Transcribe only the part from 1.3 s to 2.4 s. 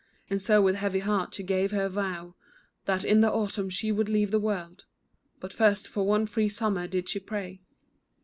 she gave her vow,